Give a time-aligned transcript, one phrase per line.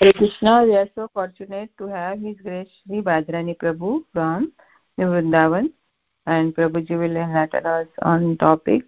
[0.00, 4.50] Hare Krishna, we are so fortunate to have His Grace Shri Badrani Prabhu from
[4.98, 5.70] Vrindavan
[6.24, 8.84] and Prabhuji will enlighten us on topic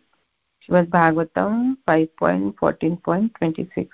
[0.67, 3.89] Srimad Bhagavatam 5.14.26.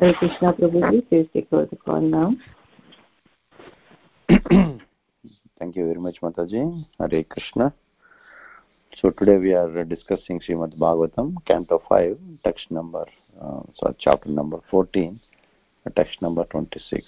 [0.00, 2.34] Hare Krishna Prabhuji, please take over the call now.
[5.60, 6.84] Thank you very much, Mataji.
[6.98, 7.72] Hare Krishna.
[9.00, 13.06] So today we are discussing Srimad Bhagavatam, Canto 5, text number,
[13.40, 15.20] uh, so chapter number 14,
[15.90, 17.04] text number 26.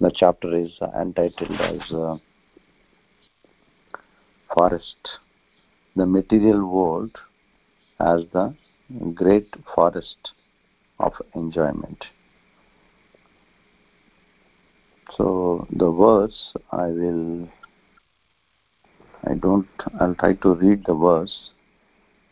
[0.00, 2.16] The chapter is entitled as uh,
[4.54, 4.96] Forest.
[5.96, 7.16] The material world
[8.00, 8.54] as the
[9.14, 10.32] great forest
[10.98, 12.04] of enjoyment.
[15.16, 17.48] So the verse I will
[19.24, 19.68] I don't
[20.00, 21.50] I'll try to read the verse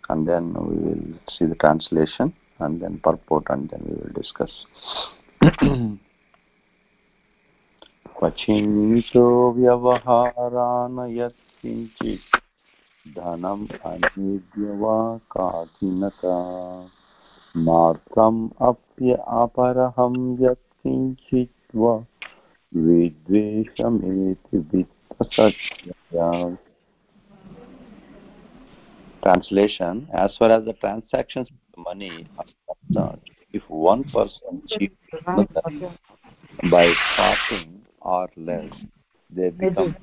[0.09, 4.51] and then we will see the translation and then purport and then we will discuss.
[8.19, 12.37] क्वचिन्तो व्यवहारान् यत्किञ्चित्
[13.17, 16.37] धनम् अनिद्य वा काठिनता।
[17.57, 22.05] मार्गम् अप्य अपरहं यत्किञ्चित् वा
[22.75, 24.85] विद्वेषमेति
[29.23, 33.21] Translation As far as the transactions of money are concerned,
[33.55, 34.95] if one person cheats
[36.71, 38.73] by parting or less,
[39.31, 39.95] they become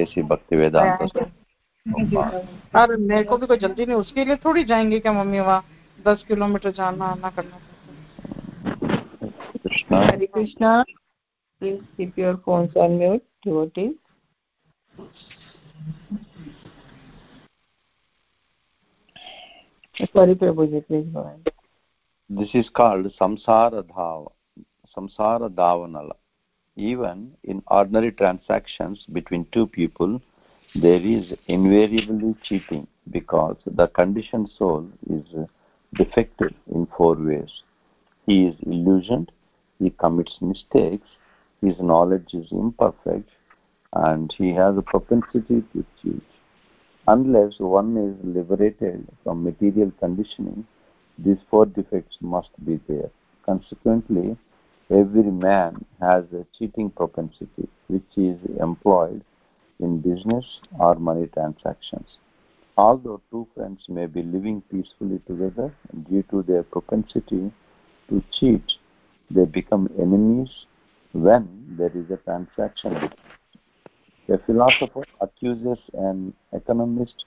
[0.00, 1.12] ऐसी भक्ति वेदांत
[2.76, 5.64] और मेरे को भी कोई जल्दी नहीं उसके लिए थोड़ी जाएँगे क्या मम्मी वहाँ
[6.06, 7.58] दस किलोमीटर जाना आना करना
[9.62, 10.84] Krishna Hare Krishna,
[11.62, 13.94] please keep your phones on mute, devotees.
[22.28, 24.30] This is called samsara dhava,
[24.94, 26.12] samsara dhavanala.
[26.76, 30.20] Even in ordinary transactions between two people,
[30.74, 35.24] there is invariably cheating because the conditioned soul is
[35.94, 37.62] defective in four ways.
[38.26, 39.32] He is illusioned,
[39.78, 41.08] he commits mistakes,
[41.62, 43.30] his knowledge is imperfect,
[43.94, 46.22] and he has a propensity to cheat.
[47.08, 50.66] Unless one is liberated from material conditioning,
[51.18, 53.10] these four defects must be there.
[53.44, 54.36] Consequently,
[54.90, 59.22] every man has a cheating propensity which is employed
[59.78, 62.18] in business or money transactions.
[62.76, 65.72] Although two friends may be living peacefully together,
[66.10, 67.52] due to their propensity
[68.08, 68.72] to cheat,
[69.30, 70.66] they become enemies
[71.12, 73.25] when there is a transaction between
[74.28, 77.24] a philosopher accuses an economist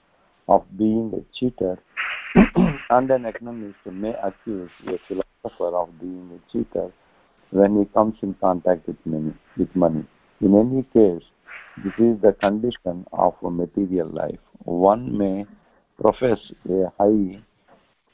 [0.48, 1.78] of being a cheater,
[2.90, 6.90] and an economist may accuse a philosopher of being a cheater
[7.50, 9.32] when he comes in contact with money.
[9.56, 10.04] With money.
[10.40, 11.26] In any case,
[11.82, 14.38] this is the condition of a material life.
[14.64, 15.46] One may
[16.00, 17.40] profess a high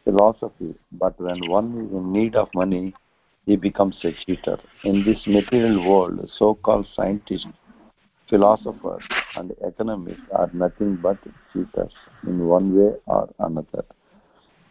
[0.04, 2.94] philosophy, but when one is in need of money,
[3.46, 4.58] he becomes a cheater.
[4.84, 7.46] In this material world, so-called scientists
[8.28, 9.02] philosophers
[9.36, 11.18] and economists are nothing but
[11.52, 11.92] cheaters
[12.26, 13.84] in one way or another.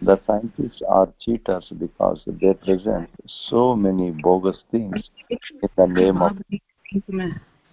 [0.01, 3.09] The scientists are cheaters because they present
[3.49, 5.37] so many bogus things in
[5.77, 6.37] the name of.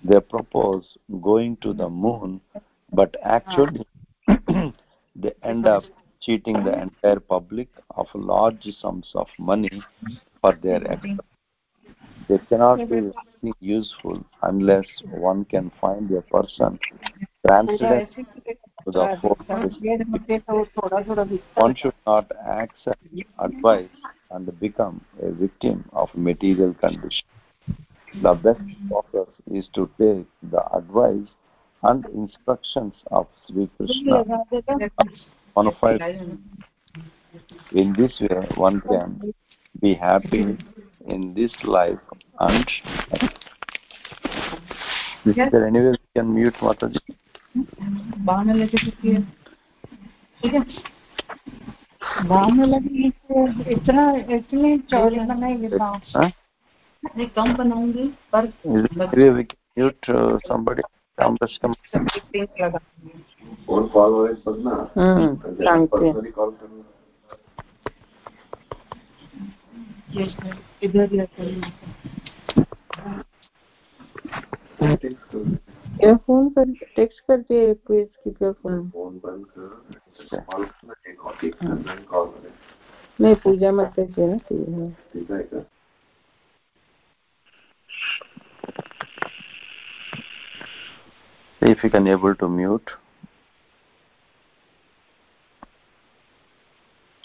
[0.05, 2.41] They propose going to the moon,
[2.93, 3.87] but actually
[5.17, 5.85] they end up
[6.21, 9.83] cheating the entire public of large sums of money
[10.41, 10.93] for their mm-hmm.
[10.93, 11.27] experiments.
[12.29, 13.13] They cannot do
[13.43, 16.79] anything useful unless one can find a person
[17.47, 19.75] transcendent to the force.
[21.55, 23.03] One should not accept
[23.39, 23.89] advice
[24.31, 27.27] and become a victim of material condition.
[28.23, 28.61] The best
[28.91, 31.29] focus is to take the advice
[31.83, 34.25] and instructions of Sri Krishna.
[37.73, 39.33] In this way, one can
[39.81, 40.59] be happy
[41.09, 41.99] in this life
[42.43, 42.67] and
[45.25, 45.51] is yes.
[45.53, 47.01] there anyway we can mute mataji?
[48.27, 48.79] बाण लगे
[50.43, 50.61] ठीक है?
[52.29, 53.07] बाण लगे
[53.73, 54.05] इतना
[54.37, 56.31] इतने चौड़े बनाएँगे तो बाण हाँ?
[57.37, 58.43] कम बनाऊँगी पर
[59.77, 60.83] mute uh, somebody?
[61.19, 61.75] Down the stem
[63.69, 64.75] और कॉल वाले सब ना?
[64.97, 66.83] हम्म पर्सनली कॉल करना।
[70.17, 70.33] यस
[70.83, 71.45] इधर लगा
[74.83, 79.71] your phone पर टेक्स्ट करके please keep your phone phone बंद कर
[83.21, 85.67] नहीं पूजा मत कीजिए ना ठीक है
[91.63, 92.91] if you can able to mute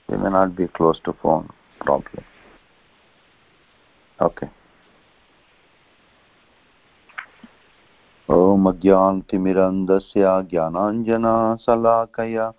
[0.10, 1.50] they may not be close to phone
[1.80, 2.24] properly
[4.20, 4.50] okay
[8.32, 12.54] ॐ अज्ञान्तिमिरन्दस्य ज्ञानाञ्जनाशलाकया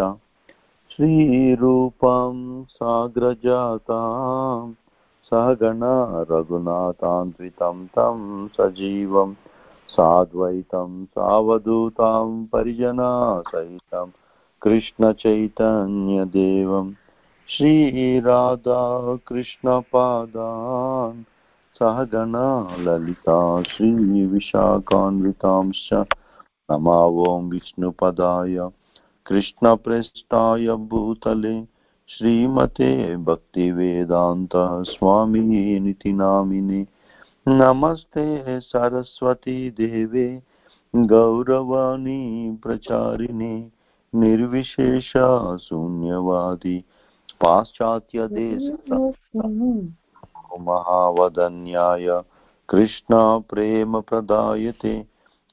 [0.92, 2.38] श्रीरूपं
[2.68, 4.64] साग्रजातां
[5.28, 5.92] सहगणा
[6.30, 8.24] रघुनाथान्वितं तं
[8.56, 9.34] सजीवम्
[9.88, 14.08] साद्वैतं सावधूतां परिजनासहितं
[14.62, 15.46] कृष्णचैतन्यदेवं
[17.48, 18.82] श्रीराधाकृष्णपादान्
[21.76, 22.48] सहगणा
[22.86, 23.38] ललिता
[23.68, 24.58] श्रीविशाखान्वितांश्च
[26.72, 28.56] नमावों विष्णुपदाय
[29.26, 31.54] कृष्णप्रेष्ठाय भूतले
[32.08, 34.52] श्रीमते भक्तिवेदान्त
[34.88, 36.80] स्वामिनिति नामिने
[37.46, 40.26] नमस्ते सरस्वती देवे
[40.94, 43.54] गौरवाणी प्रचारिणे
[44.12, 45.12] निर्विशेष
[45.60, 46.78] शून्यवादी
[47.40, 48.70] पाश्चात्यदेश
[50.60, 52.08] महावदन्याय
[52.68, 54.94] कृष्णप्रेमप्रदायते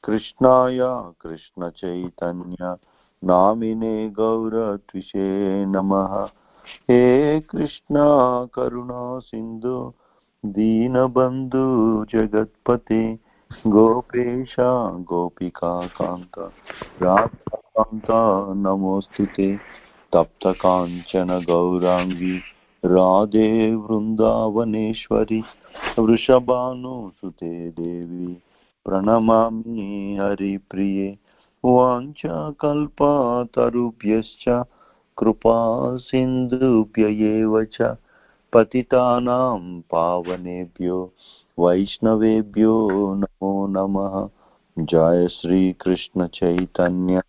[0.04, 0.80] कृष्णाय
[1.22, 2.76] कृष्णचैतन्य
[3.24, 6.26] नामिने गौरत्विषे नमः।
[6.68, 8.06] हे कृष्णा,
[8.46, 9.94] करुणा सिन्धु,
[10.46, 13.20] दीनबन्धु, जगत्पते,
[13.68, 14.56] गोपेश
[15.00, 16.52] गोपिकान्त
[17.02, 18.08] राधाकान्त
[18.58, 19.58] नमोऽस्तु ते।
[20.14, 22.38] तप्तकाञ्चन गौराङ्गी,
[22.86, 25.44] राधे वृन्दावनेश्वरि,
[26.00, 28.38] वृषभानुसुते देवी।
[28.90, 31.18] प्रणमामि हरिप्रिये।
[31.66, 34.64] वाञ्छाकल्पतरुभ्यश्च
[35.18, 37.96] कृपा सिन्धुभ्य एव च,
[38.54, 41.14] पतितानां पावनेभ्यो,
[41.60, 44.30] वैष्णवेभ्यो नमो नमः।
[44.86, 47.22] जय श्रीकृष्ण चैतन्य।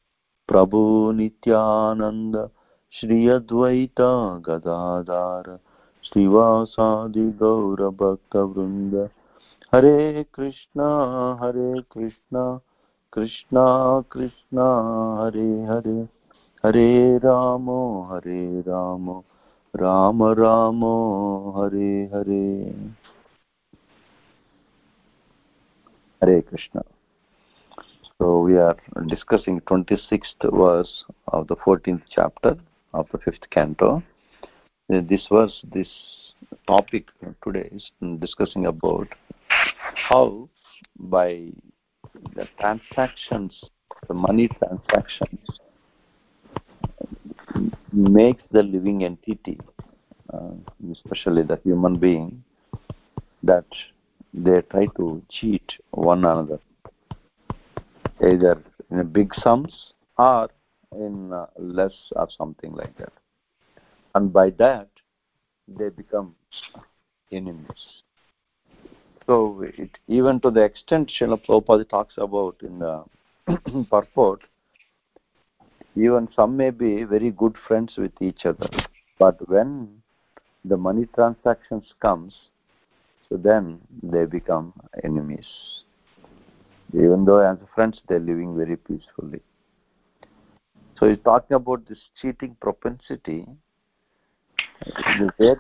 [0.49, 2.51] प्रभु नित्यानन्द
[2.93, 4.01] श्री अद्वैत
[4.49, 5.59] गदाधार,
[6.05, 9.09] श्रीवासादि गौरभक्तवृन्द।
[9.74, 10.88] हरे कृष्णा
[11.42, 12.44] हरे कृष्णा
[13.14, 13.66] कृष्णा
[14.12, 14.68] कृष्णा
[15.22, 15.98] हरे हरे
[16.64, 17.82] हरे रामो
[18.12, 19.24] हरे रामो
[19.74, 20.84] Ram Ram
[21.58, 22.46] Hare Hare
[26.22, 26.82] hare krishna
[28.18, 30.94] so we are discussing 26th verse
[31.28, 32.56] of the 14th chapter
[32.94, 34.02] of the 5th canto
[34.90, 35.90] this verse this
[36.68, 37.06] topic
[37.44, 39.08] today is discussing about
[39.95, 40.49] how
[40.99, 41.51] by
[42.35, 43.65] the transactions
[44.09, 45.61] the money transactions
[47.93, 49.59] makes the living entity
[50.33, 50.53] uh,
[50.93, 52.43] especially the human being
[53.43, 53.67] that
[54.33, 56.61] they try to cheat one another.
[58.23, 60.49] Either in big sums or
[60.93, 63.13] in uh, less or something like that.
[64.15, 64.89] And by that
[65.67, 66.35] they become
[67.33, 68.03] enemies
[69.27, 73.05] so it, even to the extent Srila Prabhupada talks about in the
[73.91, 74.43] purport
[75.97, 78.69] even some may be very good friends with each other.
[79.19, 80.03] But when
[80.65, 82.35] the money transactions comes
[83.29, 84.73] so then they become
[85.05, 85.47] enemies.
[86.93, 89.41] Even though as friends they're living very peacefully.
[90.99, 93.47] So he's talking about this cheating propensity
[95.19, 95.59] the Vedas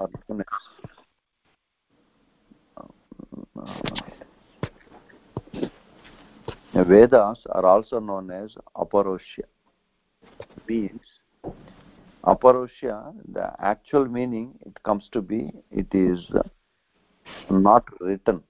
[0.00, 0.08] are
[6.74, 9.44] Vedas are also known as aparosya
[10.68, 11.00] means
[12.24, 16.30] aparosya the actual meaning it comes to be it is
[17.50, 18.42] not written.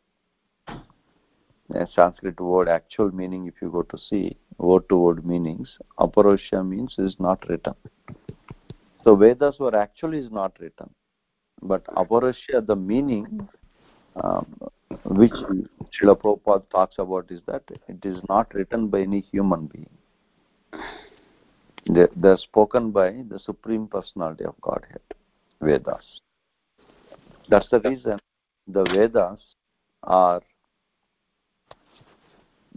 [1.74, 6.66] A sanskrit word actual meaning if you go to see word to word meanings aparosya
[6.66, 7.74] means is not written.
[9.04, 10.90] So vedas were actually is not written.
[11.62, 13.48] But aparosya the meaning
[14.22, 14.46] um,
[15.10, 19.90] which Srila Prabhupada talks about is that it is not written by any human being
[21.90, 25.00] they, they're spoken by the supreme personality of godhead
[25.62, 26.20] vedas
[27.48, 28.18] that's the reason
[28.66, 29.40] the vedas
[30.02, 30.42] are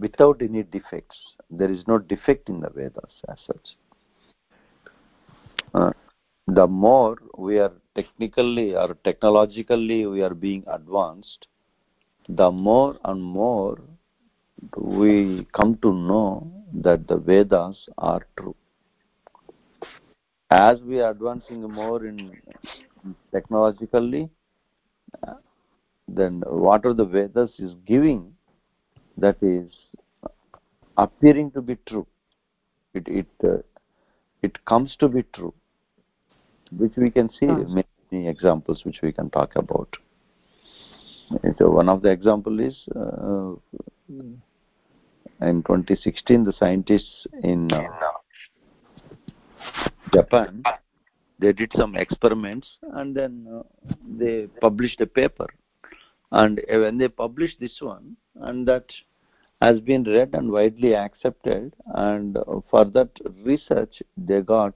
[0.01, 1.17] without any defects.
[1.49, 3.67] There is no defect in the Vedas as such.
[5.73, 5.91] Uh,
[6.47, 11.47] the more we are technically or technologically we are being advanced,
[12.29, 13.79] the more and more
[14.77, 18.55] we come to know that the Vedas are true.
[20.49, 22.37] As we are advancing more in
[23.31, 24.29] technologically,
[26.07, 28.33] then what are the Vedas is giving,
[29.17, 29.71] that is
[30.97, 32.05] appearing to be true.
[32.93, 33.57] It it uh,
[34.41, 35.53] it comes to be true,
[36.77, 39.95] which we can see many, many examples which we can talk about.
[41.57, 43.55] So one of the example is uh,
[45.41, 47.83] in 2016 the scientists in uh,
[50.13, 50.63] Japan
[51.39, 53.63] they did some experiments and then uh,
[54.19, 55.47] they published a paper.
[56.31, 58.85] And when they published this one and that
[59.61, 62.37] has been read and widely accepted and
[62.69, 63.09] for that
[63.43, 64.73] research they got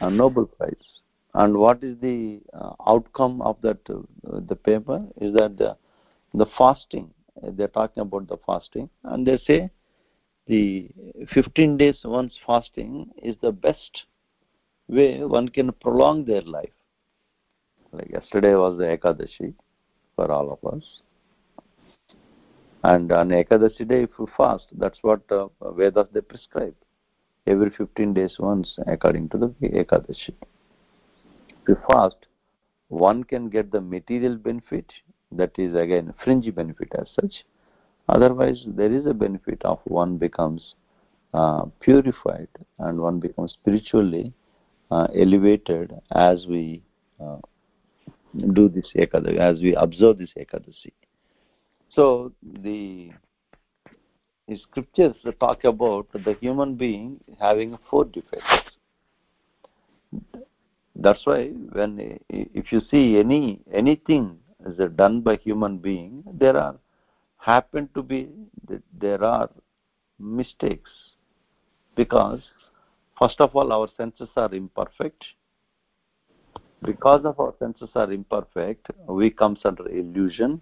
[0.00, 1.01] a nobel prize
[1.34, 5.76] and what is the uh, outcome of that uh, the paper is that the
[6.34, 7.10] the fasting
[7.52, 9.70] they're talking about the fasting and they say
[10.46, 10.88] the
[11.32, 14.04] 15 days once fasting is the best
[14.88, 16.72] way one can prolong their life.
[17.92, 19.54] Like yesterday was the ekadashi
[20.16, 21.00] for all of us.
[22.82, 26.74] And on ekadashi day if you fast that's what uh, vedas they prescribe.
[27.46, 30.34] Every 15 days once according to the ekadashi
[31.68, 32.16] you fast
[32.88, 34.92] one can get the material benefit
[35.30, 37.44] that is again fringe benefit as such.
[38.08, 40.74] Otherwise there is a benefit of one becomes
[41.32, 44.32] uh, purified and one becomes spiritually
[44.90, 46.82] uh, elevated as we
[47.18, 47.38] uh,
[48.52, 50.92] do this ekadashi as we observe this ekadashi.
[51.88, 53.12] So the
[54.54, 58.61] scriptures talk about the human being having four defects
[60.96, 66.76] that's why when if you see any anything is done by human being there are
[67.38, 68.28] happen to be
[68.98, 69.50] there are
[70.18, 70.90] mistakes.
[71.96, 72.40] Because
[73.18, 75.24] first of all our senses are imperfect.
[76.84, 80.60] Because of our senses are imperfect we comes under illusion.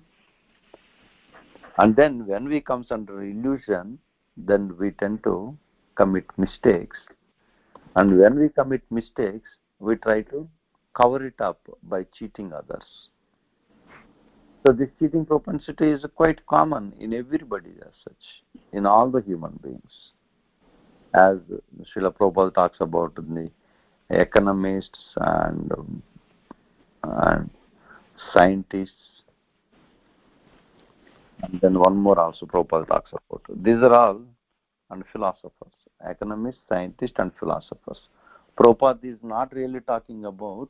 [1.79, 3.99] And then when we comes under illusion
[4.37, 5.57] then we tend to
[5.97, 6.97] commit mistakes.
[7.97, 10.49] And when we commit mistakes we try to
[10.95, 13.09] cover it up by cheating others
[14.67, 18.25] so this cheating propensity is quite common in everybody as such
[18.73, 20.13] in all the human beings
[21.15, 21.39] as
[21.83, 23.51] Srila Prabhupada talks about the
[24.11, 26.03] economists and, um,
[27.03, 27.51] and
[28.33, 29.11] scientists
[31.43, 33.43] and then one more also Prabhupada talks about.
[33.63, 34.21] These are all
[34.91, 35.73] and philosophers,
[36.05, 38.01] economists, scientists and philosophers.
[38.59, 40.69] Prabhupada is not really talking about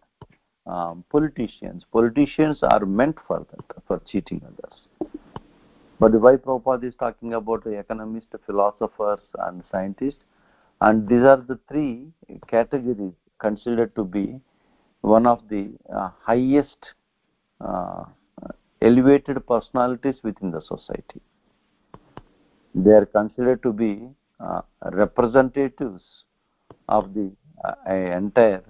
[0.67, 1.85] um, politicians.
[1.93, 5.13] Politicians are meant for that, for cheating others.
[5.99, 10.25] But why Prabhupada is talking about the economists, philosophers and scientists
[10.81, 12.07] and these are the three
[12.49, 14.41] categories considered to be
[15.03, 16.95] one of the uh, highest
[17.61, 18.05] uh,
[18.81, 21.21] elevated personalities within the society.
[22.75, 24.09] They are considered to be
[24.39, 26.03] uh, representatives
[26.89, 27.31] of the
[27.87, 28.65] entire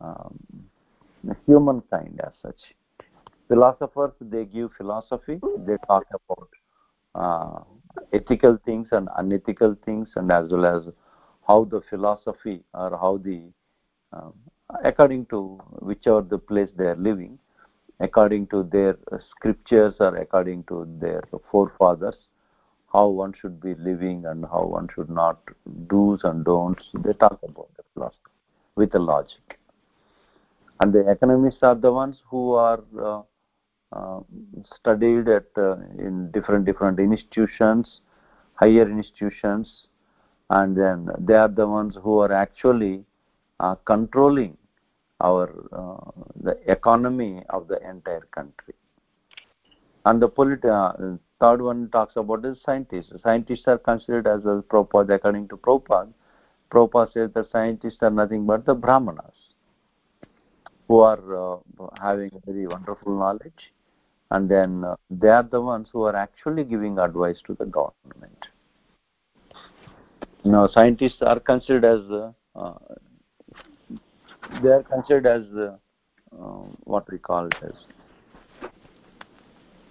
[0.00, 0.38] um,
[1.46, 2.74] humankind as such.
[3.48, 6.48] Philosophers, they give philosophy, they talk about
[7.14, 7.60] uh,
[8.12, 10.82] ethical things and unethical things and as well as
[11.46, 13.42] how the philosophy or how the
[14.12, 14.32] um,
[14.84, 17.38] according to whichever the place they are living
[18.00, 18.96] according to their
[19.30, 22.28] scriptures or according to their forefathers
[22.92, 25.38] how one should be living and how one should not
[25.88, 26.84] do's and don'ts.
[27.04, 28.18] They talk about the philosophy
[28.76, 29.58] with a logic.
[30.80, 33.22] And the economists are the ones who are uh,
[33.92, 34.20] uh,
[34.76, 38.00] studied at uh, in different different institutions
[38.58, 39.86] higher institutions.
[40.50, 43.04] And then they are the ones who are actually
[43.60, 44.56] uh, controlling
[45.20, 46.10] our uh,
[46.42, 48.74] the economy of the entire country
[50.04, 50.28] and the
[50.70, 53.12] uh, third one talks about the scientists.
[53.22, 56.12] Scientists are considered as a Prabhupada according to Prabhupada.
[56.70, 59.32] Prabhupada says the scientists are nothing but the brahmanas
[60.86, 61.58] who are uh,
[62.00, 63.72] having very wonderful knowledge.
[64.30, 68.48] And then uh, they are the ones who are actually giving advice to the government.
[70.44, 72.00] Know scientists are considered as
[72.54, 72.72] uh,
[74.62, 75.76] they are considered as uh,
[76.84, 77.72] what we call as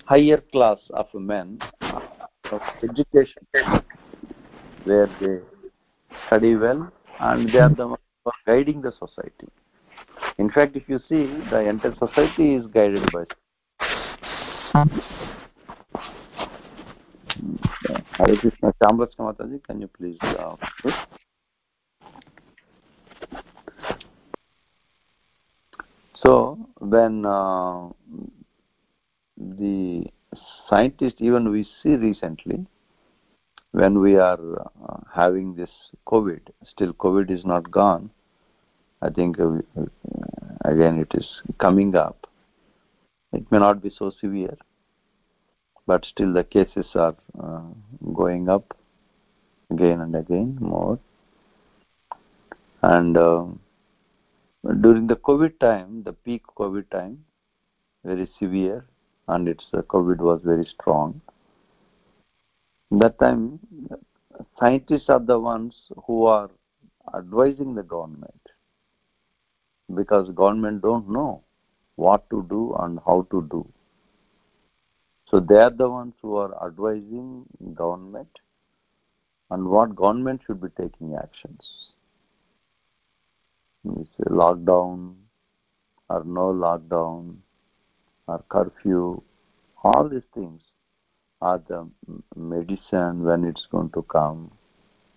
[0.07, 3.45] higher class of men of education
[4.85, 5.39] where they
[6.27, 9.47] study well and they are the ones who are guiding the society.
[10.37, 13.25] In fact, if you see, the entire society is guided by.
[18.17, 18.73] Hare Krishna,
[19.67, 20.55] can you please uh,
[26.15, 27.89] So when uh,
[29.37, 30.05] the
[30.69, 32.65] scientists, even we see recently,
[33.71, 35.69] when we are uh, having this
[36.07, 38.09] COVID, still COVID is not gone.
[39.01, 39.59] I think uh,
[40.65, 42.27] again it is coming up.
[43.33, 44.57] It may not be so severe,
[45.85, 47.61] but still the cases are uh,
[48.13, 48.75] going up
[49.69, 50.97] again and again more.
[52.81, 53.45] And uh,
[54.81, 57.25] during the COVID time, the peak COVID time,
[58.03, 58.85] very severe,
[59.27, 61.21] and its uh, COVID was very strong.
[62.91, 63.59] That time,
[64.59, 66.49] scientists are the ones who are
[67.15, 68.41] advising the government
[69.93, 71.43] because government don't know
[71.95, 73.67] what to do and how to do.
[75.29, 78.29] So they are the ones who are advising government
[79.51, 81.91] and what government should be taking actions
[83.95, 85.15] say lockdown
[86.09, 87.35] or no lockdown
[88.27, 89.21] or curfew,
[89.83, 90.61] all these things
[91.41, 91.87] are the
[92.35, 94.51] medicine when it's going to come.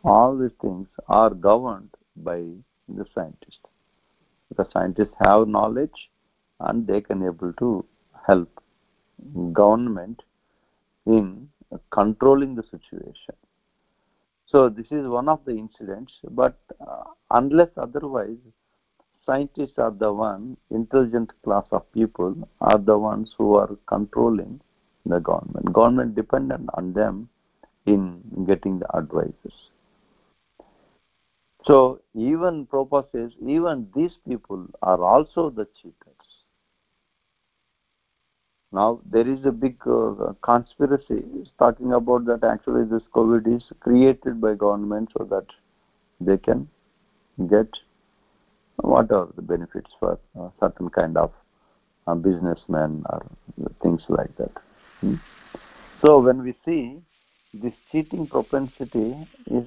[0.04, 2.42] All these things are governed by
[2.88, 3.66] the scientists.
[4.56, 6.10] The scientists have knowledge
[6.60, 7.84] and they can able to
[8.26, 8.48] help
[9.52, 10.22] government
[11.06, 11.48] in
[11.90, 13.34] controlling the situation.
[14.46, 18.38] So this is one of the incidents, but uh, unless otherwise,
[19.24, 24.60] scientists are the one, intelligent class of people are the ones who are controlling
[25.06, 25.72] the government.
[25.72, 27.28] Government dependent on them
[27.86, 29.70] in getting the advices.
[31.64, 35.94] So even Prabhupada says, even these people are also the cheaters.
[38.72, 41.24] Now there is a big uh, conspiracy
[41.58, 45.46] talking about that actually this COVID is created by government so that
[46.20, 46.68] they can
[47.48, 47.68] get
[48.82, 51.32] what are the benefits for uh, certain kind of
[52.06, 53.22] uh, businessmen or
[53.82, 54.52] things like that.
[55.00, 55.14] Hmm?
[56.02, 56.98] So when we see
[57.52, 59.64] this cheating propensity is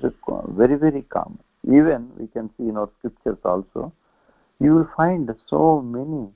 [0.48, 1.40] very very common.
[1.66, 3.94] Even we can see in our scriptures also,
[4.60, 6.30] you will find so many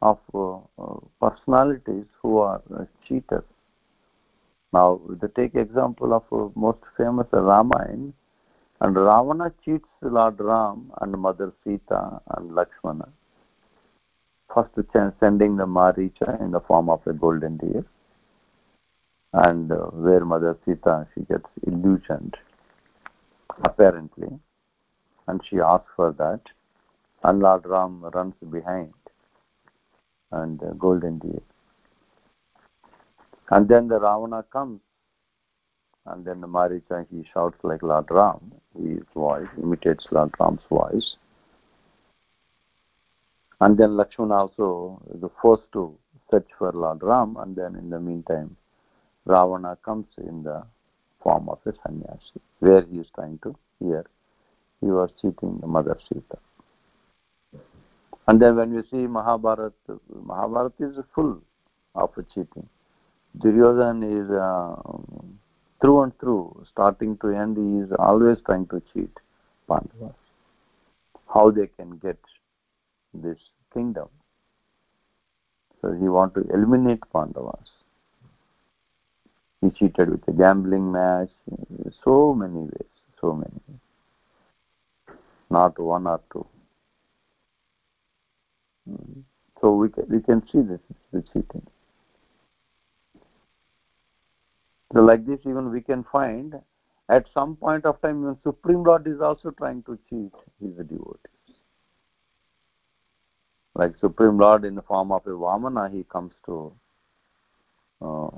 [0.00, 3.44] of uh, uh personalities who are uh, cheaters.
[4.72, 8.12] Now, to take example of uh, most famous Ramayana,
[8.80, 13.08] and Ravana cheats Lord Ram and Mother Sita and Lakshmana.
[14.54, 14.70] First
[15.20, 17.84] sending the Maricha in the form of a golden deer.
[19.32, 22.36] And uh, where Mother Sita, she gets illusioned,
[23.64, 24.28] apparently.
[25.26, 26.40] And she asks for that.
[27.24, 28.94] And Lord Ram runs behind
[30.30, 31.42] and uh, golden deer.
[33.50, 34.80] And then the Ravana comes
[36.10, 38.52] and then the Maricha, he shouts like Lord Ram.
[38.76, 41.16] His voice imitates Lord Ram's voice.
[43.60, 45.96] And then Lakshmana also is forced to
[46.30, 48.56] search for Lord Ram, and then in the meantime,
[49.24, 50.64] Ravana comes in the
[51.22, 54.04] form of a sannyasi, where he is trying to hear.
[54.80, 56.38] He was cheating the mother Sita.
[58.28, 59.72] And then when we see Mahabharata,
[60.22, 61.42] Mahabharata is full
[61.94, 62.68] of cheating.
[63.38, 64.76] Duryodhana is uh,
[65.80, 69.10] through and through, starting to end, he is always trying to cheat
[69.68, 70.14] Pandavas.
[71.32, 72.18] How they can get
[73.14, 73.38] this
[73.72, 74.08] kingdom.
[75.80, 77.70] So he want to eliminate Pandavas.
[79.60, 81.30] He cheated with a gambling match,
[82.04, 83.78] so many ways, so many.
[85.50, 86.46] Not one or two.
[88.88, 89.20] Hmm.
[89.60, 90.80] So we can, we can see this,
[91.12, 91.66] the cheating.
[94.92, 96.54] So like this, even we can find
[97.08, 101.56] at some point of time, even Supreme Lord is also trying to cheat his devotees.
[103.74, 106.72] Like Supreme Lord in the form of a Vamana, he comes to
[108.00, 108.30] uh,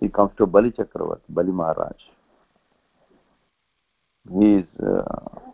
[0.00, 1.96] he comes to Bali Chakravarti, Bali Maharaj.
[4.38, 5.04] He is uh,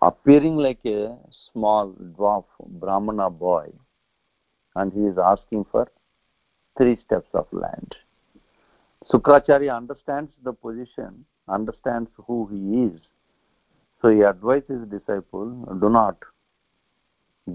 [0.02, 1.16] appearing like a
[1.52, 3.72] small dwarf Brahmana boy,
[4.76, 5.90] and he is asking for
[6.76, 7.94] three steps of land.
[9.10, 13.00] Sukracharya understands the position, understands who he is.
[14.02, 16.18] So he advises his disciple, do not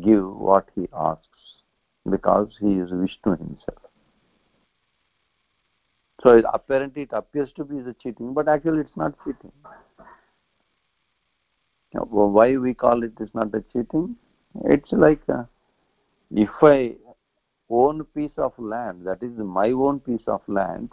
[0.03, 1.61] give what he asks,
[2.09, 3.81] because he is Vishnu himself.
[6.23, 9.51] So it, apparently it appears to be the cheating, but actually it's not cheating.
[11.91, 14.15] Why we call it is not a cheating?
[14.65, 15.43] It's like uh,
[16.31, 16.95] if I
[17.69, 20.91] own piece of land, that is my own piece of land,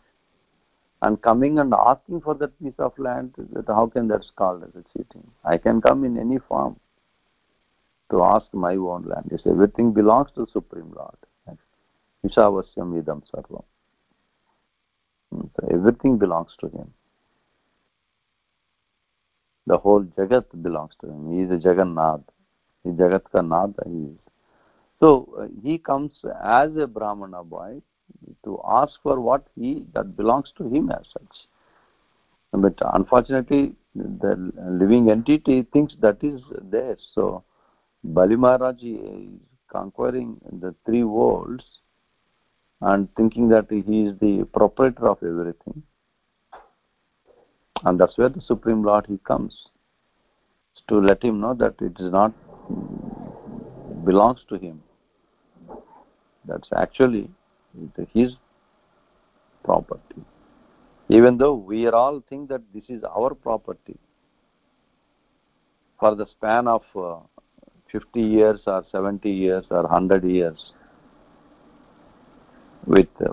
[1.02, 4.74] and coming and asking for that piece of land, that how can that's called as
[4.74, 5.26] a cheating?
[5.44, 6.78] I can come in any form
[8.10, 9.28] to ask my own land.
[9.30, 11.16] Yes, everything belongs to Supreme Lord.
[12.26, 13.64] Ishavasyam idam sarvam.
[15.32, 16.92] Hmm, so everything belongs to him.
[19.66, 21.32] The whole Jagat belongs to him.
[21.32, 22.22] He is a Jagannath.
[22.84, 23.70] He Jagat ka Nath.
[23.86, 24.18] He is.
[24.98, 26.12] So uh, he comes
[26.44, 27.80] as a Brahmana boy
[28.44, 31.36] to ask for what he that belongs to him as such.
[32.52, 36.96] But unfortunately, the living entity thinks that is there.
[37.14, 37.44] So
[38.02, 39.28] Bali Maharaj is
[39.70, 41.64] conquering the three worlds
[42.80, 45.82] and thinking that he is the proprietor of everything.
[47.84, 49.68] And that's where the Supreme Lord he comes
[50.88, 52.32] to let him know that it is not
[54.04, 54.82] belongs to him.
[56.46, 57.30] That's actually
[58.12, 58.36] his
[59.64, 60.22] property.
[61.08, 63.98] Even though we are all think that this is our property,
[65.98, 67.16] for the span of uh,
[67.92, 70.72] 50 years or 70 years or 100 years,
[72.86, 73.32] with uh,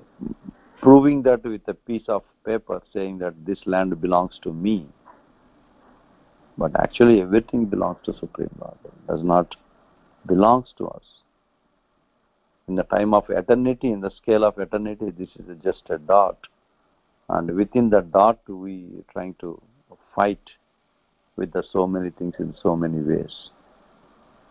[0.81, 4.87] proving that with a piece of paper saying that this land belongs to me.
[6.57, 8.77] But actually everything belongs to Supreme Lord.
[8.83, 9.55] It does not
[10.25, 11.03] belongs to us.
[12.67, 16.37] In the time of eternity, in the scale of eternity, this is just a dot.
[17.29, 19.61] And within the dot, we are trying to
[20.13, 20.49] fight
[21.37, 23.51] with the so many things in so many ways.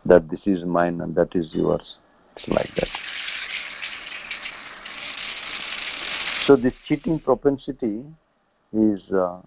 [0.06, 1.98] That this is mine and that is yours.
[2.36, 2.88] It's like that.
[6.46, 8.04] So this cheating propensity
[8.72, 9.40] is, uh,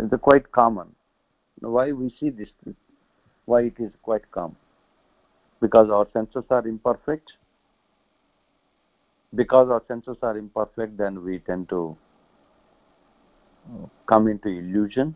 [0.00, 0.88] is quite common.
[1.60, 2.48] Why we see this?
[3.44, 4.56] Why it is quite common?
[5.60, 7.34] Because our senses are imperfect.
[9.34, 11.96] Because our senses are imperfect, then we tend to
[14.08, 15.14] come into illusion.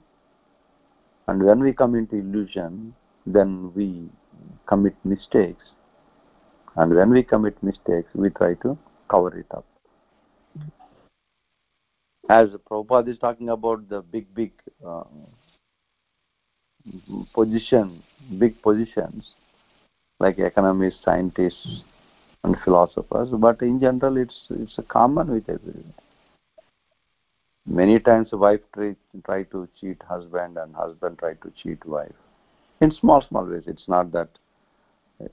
[1.29, 2.95] And when we come into illusion,
[3.25, 4.11] then we
[4.67, 5.65] commit mistakes.
[6.77, 8.77] And when we commit mistakes, we try to
[9.09, 9.65] cover it up
[12.33, 14.53] as Prabhupada is talking about the big, big
[14.87, 15.05] uh,
[17.35, 18.03] position,
[18.39, 19.35] big positions
[20.19, 21.83] like economists, scientists,
[22.45, 25.95] and philosophers, but in general, it's it's common with everyone.
[27.65, 32.13] Many times, wife try, try to cheat husband, and husband try to cheat wife.
[32.81, 33.63] In small, small ways.
[33.67, 34.29] It's not that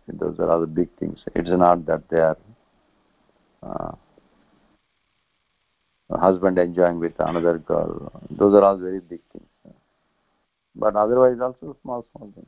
[0.08, 1.24] those are other big things.
[1.34, 2.38] It's not that they are
[3.64, 3.92] uh,
[6.12, 8.12] husband enjoying with another girl.
[8.30, 9.48] Those are all very big things.
[10.76, 12.46] But otherwise also small, small things.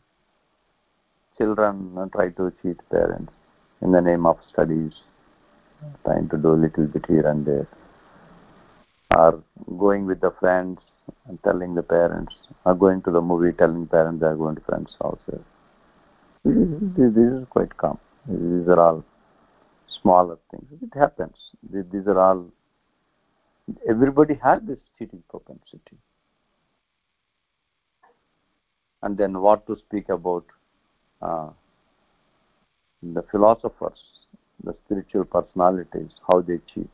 [1.40, 3.34] Children try to cheat parents
[3.82, 4.94] in the name of studies,
[6.06, 7.68] trying to do a little bit here and there.
[9.16, 9.44] Or
[9.78, 10.80] going with the friends
[11.28, 14.62] and telling the parents, or going to the movie telling parents they are going to
[14.62, 15.20] friends' house.
[16.46, 18.00] This is, this is quite common.
[18.28, 19.04] These are all
[20.02, 20.66] smaller things.
[20.82, 21.36] It happens.
[21.72, 22.52] These are all
[23.88, 25.98] everybody has this cheating propensity.
[29.04, 30.46] And then what to speak about
[31.22, 31.50] uh,
[33.02, 34.28] the philosophers,
[34.64, 36.90] the spiritual personalities, how they cheat.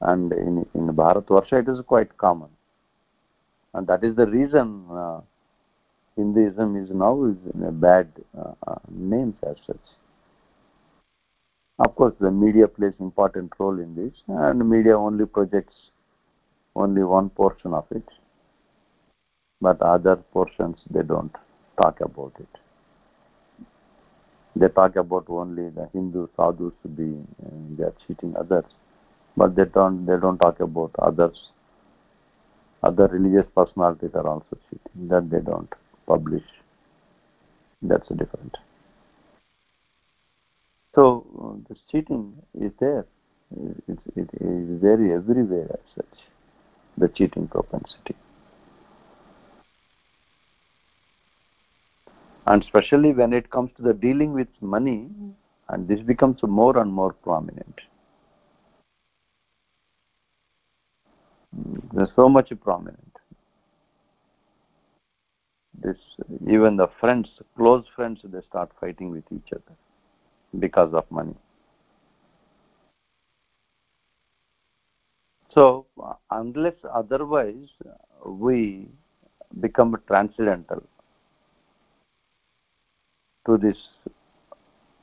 [0.00, 2.48] And in, in Bharatvarsha it is quite common.
[3.74, 5.20] And that is the reason uh,
[6.16, 9.80] Hinduism is now is in a bad uh, uh names as such.
[11.78, 15.90] Of course, the media plays important role in this, and media only projects
[16.76, 18.06] only one portion of it,
[19.60, 21.34] but other portions they don't
[21.80, 22.48] talk about it.
[24.54, 28.64] They talk about only the Hindu sadhus being uh, they are cheating others,
[29.36, 31.50] but they don't they don't talk about others.
[32.82, 35.08] Other religious personalities are also cheating.
[35.08, 35.72] That they don't
[36.06, 36.44] publish.
[37.80, 38.58] That's different.
[40.94, 43.06] So uh, this cheating is there.
[43.88, 46.18] It, it is very everywhere as such,
[46.98, 48.14] the cheating propensity.
[52.46, 55.30] And especially when it comes to the dealing with money, hmm.
[55.68, 57.80] and this becomes more and more prominent.
[61.54, 62.98] Hmm, there's so much prominent.
[65.80, 65.96] This
[66.48, 69.76] even the friends, close friends, they start fighting with each other
[70.58, 71.34] because of money.
[75.54, 75.86] So,
[76.30, 77.68] unless otherwise,
[78.24, 78.88] we
[79.60, 80.82] become transcendental
[83.46, 83.76] to this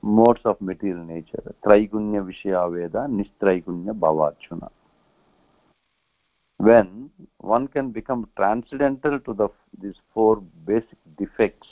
[0.02, 1.56] modes of material nature.
[1.64, 4.70] Traigunya Vishaya Veda, Nistraigunya Bhavarjuna.
[6.58, 9.50] When one can become transcendental to the
[9.82, 11.70] these four basic defects,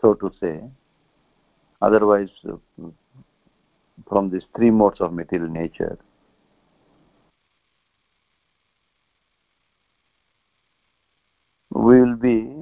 [0.00, 0.62] so to say,
[1.82, 2.56] otherwise uh,
[4.08, 5.98] from these three modes of material nature,
[11.70, 12.53] we will be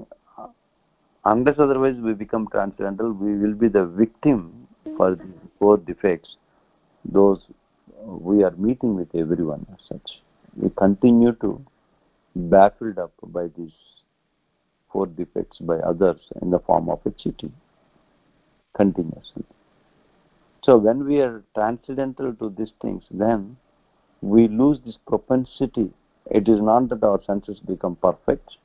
[1.24, 5.30] unless otherwise we become transcendental we will be the victim for mm-hmm.
[5.30, 6.37] the four defects
[7.04, 7.46] those
[8.02, 10.22] uh, we are meeting with everyone as such.
[10.56, 11.64] We continue to
[12.35, 13.72] baffled up by these
[14.90, 17.52] four defects by others in the form of a cheating
[18.74, 19.44] continuously.
[20.62, 23.56] So when we are transcendental to these things then
[24.20, 25.90] we lose this propensity.
[26.30, 28.56] It is not that our senses become perfect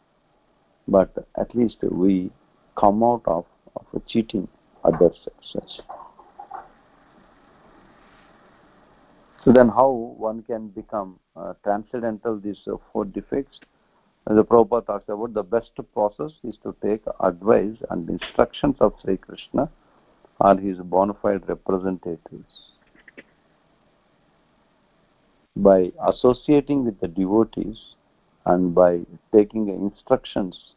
[0.88, 2.32] but at least we
[2.78, 4.48] come out of, of cheating
[4.84, 5.82] others such.
[9.44, 13.60] So then how one can become uh, transcendental these uh, four defects?
[14.30, 19.16] the Prabhupada talks about the best process is to take advice and instructions of Sri
[19.16, 19.70] Krishna
[20.42, 22.74] or his bona fide representatives.
[25.56, 27.96] By associating with the devotees
[28.46, 29.00] and by
[29.34, 30.74] taking instructions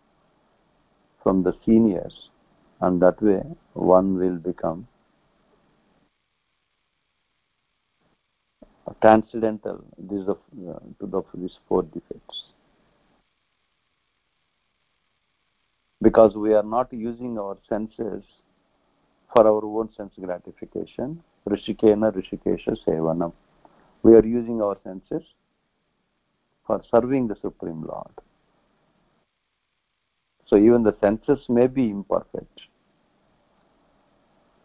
[1.22, 2.30] from the seniors
[2.80, 3.42] and that way
[3.74, 4.86] one will become
[9.00, 12.44] transcendental this of, uh, to the, these four defects.
[16.02, 18.24] Because we are not using our senses
[19.32, 23.32] for our own sense gratification rishikena rishikesha sevanam.
[24.02, 25.22] We are using our senses
[26.66, 28.12] for serving the supreme lord
[30.50, 32.62] so even the senses may be imperfect.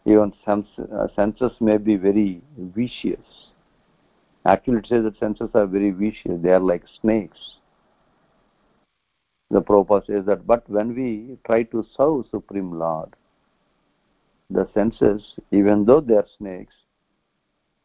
[0.04, 3.52] Even sense, uh, senses may be very vicious.
[4.44, 6.42] Actually, it says that senses are very vicious.
[6.42, 7.58] They are like snakes.
[9.50, 13.14] The Prabhupada says that, but when we try to serve Supreme Lord,
[14.50, 16.74] the senses, even though they are snakes,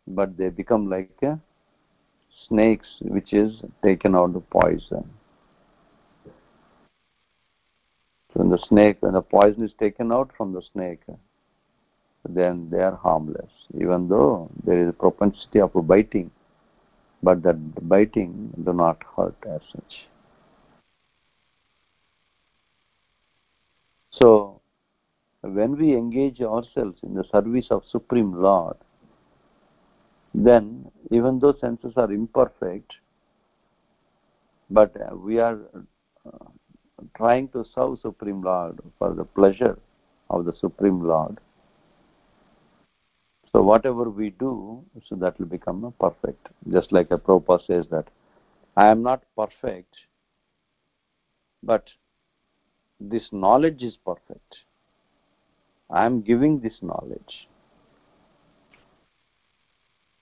[0.07, 1.35] but they become like uh,
[2.47, 5.07] snakes which is taken out the poison.
[8.33, 11.01] When the snake, when the poison is taken out from the snake,
[12.27, 16.31] then they are harmless, even though there is a propensity of biting,
[17.23, 20.07] but that biting do not hurt as such.
[24.11, 24.61] So,
[25.41, 28.77] when we engage ourselves in the service of Supreme Lord,
[30.33, 32.93] then even though senses are imperfect,
[34.69, 35.59] but we are
[37.15, 39.77] trying to serve Supreme Lord for the pleasure
[40.29, 41.39] of the Supreme Lord.
[43.51, 46.47] So whatever we do, so that will become perfect.
[46.71, 48.07] Just like a Prabhupada says that,
[48.77, 49.93] I am not perfect,
[51.61, 51.89] but
[52.99, 54.57] this knowledge is perfect.
[55.89, 57.49] I am giving this knowledge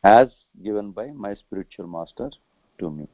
[0.04, 0.30] as
[0.64, 2.32] given by my spiritual master
[2.80, 3.08] to me.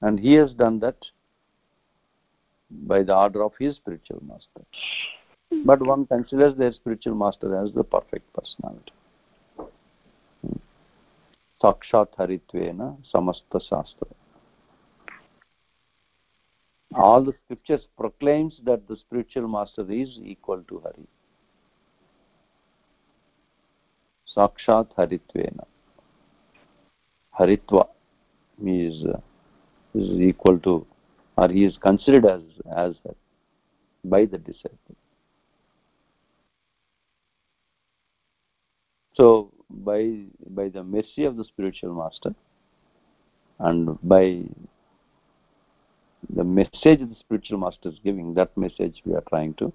[0.00, 0.96] And he has done that
[2.86, 4.62] by the order of his spiritual master.
[5.64, 8.92] But one considers their spiritual master as the perfect personality.
[9.56, 10.56] Hmm.
[11.62, 14.08] Sakshat Haritvena Samasta Shastra.
[16.94, 21.06] All the scriptures proclaims that the spiritual master is equal to Hari.
[24.36, 25.64] Sakshat Haritvena.
[27.38, 27.88] Haritva
[28.64, 29.20] is, uh,
[29.94, 30.86] is equal to
[31.36, 32.42] or he is considered as
[32.76, 33.16] as that
[34.04, 34.96] by the disciple.
[39.14, 42.34] So by by the mercy of the spiritual master
[43.58, 44.42] and by
[46.34, 49.72] the message the spiritual master is giving that message we are trying to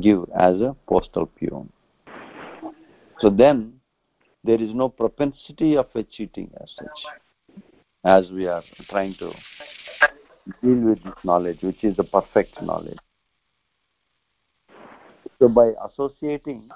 [0.00, 1.70] give as a postal peon.
[3.20, 3.80] So then
[4.44, 7.00] there is no propensity of a cheating as such
[8.04, 9.32] as we are trying to
[10.62, 12.98] deal with this knowledge, which is the perfect knowledge.
[15.38, 16.70] So by associating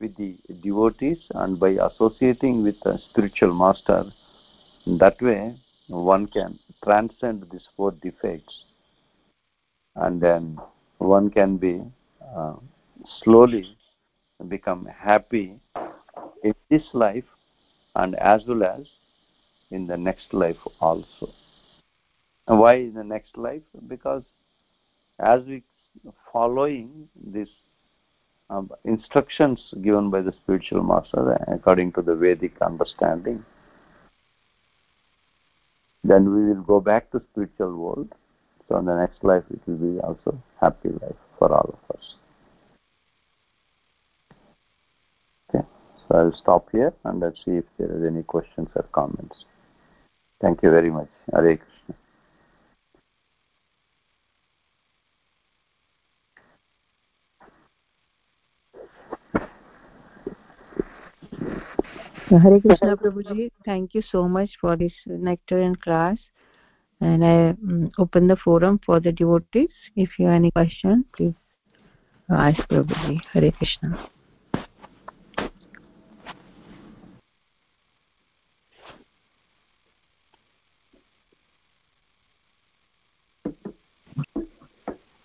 [0.00, 4.04] with the devotees and by associating with the spiritual master,
[4.86, 5.56] that way
[5.88, 8.64] one can transcend these four defects
[9.96, 10.58] and then
[10.98, 11.82] one can be
[12.36, 12.54] uh,
[13.22, 13.76] slowly
[14.48, 15.60] become happy
[16.42, 17.24] in this life
[17.96, 18.86] and as well as
[19.70, 21.28] in the next life also.
[22.46, 23.62] Why in the next life?
[23.86, 24.22] Because
[25.18, 25.62] as we
[26.32, 27.50] following these
[28.50, 33.44] um, instructions given by the spiritual master according to the Vedic understanding,
[36.04, 38.12] then we will go back to spiritual world.
[38.68, 42.14] So in the next life it will be also happy life for all of us.
[45.48, 45.64] Okay,
[45.96, 49.44] so I'll stop here and let's see if there is any questions or comments.
[50.40, 51.08] Thank you very much.
[51.32, 52.01] Hare Krishna.
[62.38, 66.18] Hare Krishna Prabhuji, thank you so much for this nectarian class.
[67.00, 69.70] And I um, open the forum for the devotees.
[69.96, 71.34] If you have any question, please
[72.30, 73.20] ask Prabhuji.
[73.32, 74.08] Hare Krishna.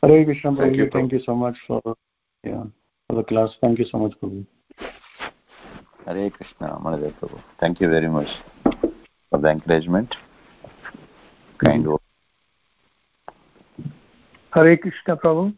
[0.03, 0.57] Hare Krishna Prabhu.
[0.57, 1.81] Thank you, Thank you so much for
[2.43, 2.63] yeah
[3.07, 3.55] for the class.
[3.61, 4.45] Thank you so much, Prabhu.
[6.07, 7.43] Hare Krishna, Manadev Prabhu.
[7.59, 8.29] Thank you very much
[9.29, 10.15] for the encouragement.
[11.57, 11.99] Kind word.
[14.53, 15.53] Hare Krishna Prabhu.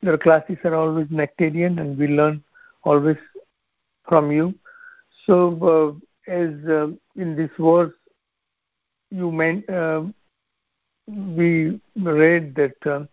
[0.00, 2.42] Your classes are always nectarian and we learn
[2.82, 3.18] always
[4.08, 4.54] from you.
[5.26, 7.92] So, uh, as uh, in this verse,
[9.10, 10.04] you meant, uh,
[11.06, 13.04] we read that uh,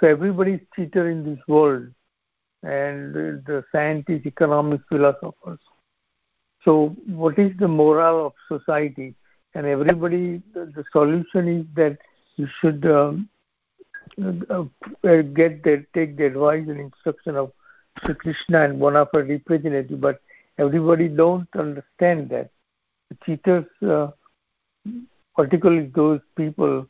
[0.00, 1.86] so everybody is cheater in this world,
[2.62, 5.60] and the scientists, economists, philosophers.
[6.66, 9.14] So, what is the moral of society?
[9.54, 11.98] And everybody, the, the solution is that
[12.34, 13.28] you should um,
[14.20, 14.64] uh,
[15.02, 17.52] get the take the advice and instruction of
[18.04, 20.20] Sri Krishna and one of our representative, but
[20.58, 22.50] everybody don't understand that.
[23.10, 24.08] The cheaters, uh,
[25.36, 26.88] particularly those people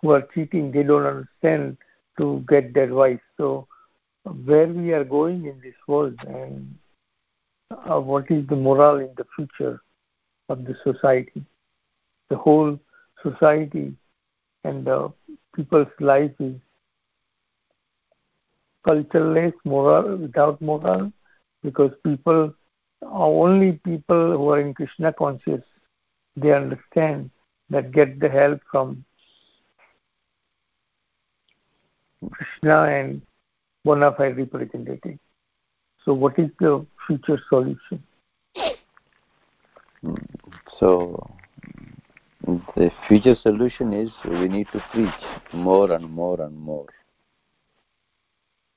[0.00, 1.76] who are cheating, they don't understand
[2.18, 3.20] to get the advice.
[3.36, 3.68] So,
[4.24, 6.74] where we are going in this world and
[7.70, 9.80] uh, what is the moral in the future
[10.48, 11.44] of the society?
[12.30, 12.78] The whole
[13.22, 13.94] society
[14.64, 15.08] and uh,
[15.54, 16.54] people's life is
[18.86, 21.12] cultureless, moral, without moral,
[21.62, 22.54] because people
[23.02, 25.62] are only people who are in Krishna conscious.
[26.36, 27.30] They understand
[27.70, 29.04] that get the help from
[32.30, 33.22] Krishna and
[33.84, 35.18] bona fide representative.
[36.08, 38.02] So, what is the future solution?
[40.00, 40.14] Hmm.
[40.78, 41.36] So,
[42.46, 46.86] the future solution is we need to preach more and more and more.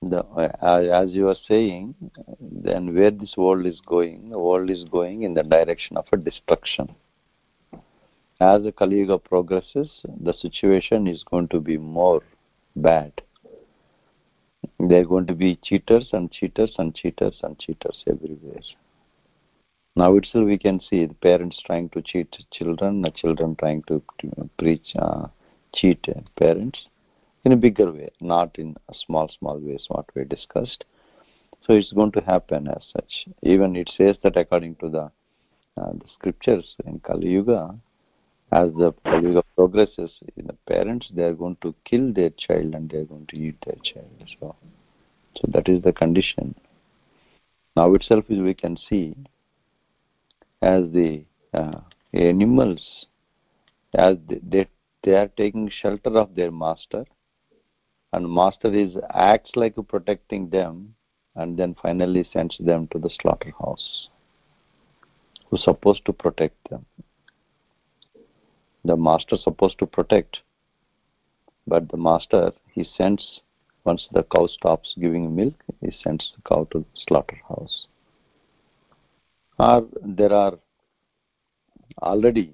[0.01, 0.49] The, uh,
[0.91, 1.95] as you are saying,
[2.41, 6.17] then where this world is going, the world is going in the direction of a
[6.17, 6.93] destruction.
[8.41, 9.89] As the Kali Yuga progresses,
[10.21, 12.23] the situation is going to be more
[12.75, 13.13] bad.
[14.87, 18.61] There are going to be cheaters and cheaters and cheaters and cheaters everywhere.
[19.95, 24.01] Now itself we can see the parents trying to cheat children, the children trying to,
[24.19, 25.27] to preach, uh,
[25.75, 26.87] cheat parents
[27.45, 30.83] in a bigger way, not in a small, small ways, what we discussed.
[31.61, 33.27] So it's going to happen as such.
[33.43, 35.11] Even it says that according to the,
[35.79, 37.77] uh, the scriptures in Kali Yuga,
[38.51, 38.91] as the
[39.55, 43.37] progresses, the parents they are going to kill their child and they are going to
[43.37, 44.09] eat their child.
[44.39, 44.55] So,
[45.35, 46.55] so that is the condition.
[47.75, 49.15] Now itself is we can see
[50.61, 51.79] as the uh,
[52.13, 53.05] animals,
[53.93, 54.67] as they, they
[55.03, 57.05] they are taking shelter of their master,
[58.13, 60.93] and master is acts like protecting them,
[61.35, 64.09] and then finally sends them to the slaughterhouse.
[65.49, 66.85] Who's supposed to protect them?
[68.83, 70.41] The master is supposed to protect,
[71.67, 73.41] but the master he sends
[73.83, 77.87] once the cow stops giving milk, he sends the cow to the slaughterhouse.
[79.57, 80.57] Or there are
[82.01, 82.53] already,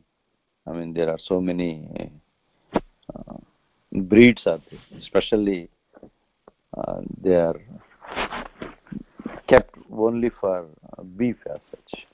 [0.65, 2.11] I mean, there are so many
[2.73, 3.37] uh,
[3.91, 5.69] breeds are there, especially
[6.77, 7.59] uh, they are
[9.47, 10.67] kept only for
[11.17, 12.05] beef as such.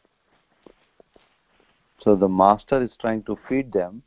[2.03, 4.03] So the master is trying to feed them.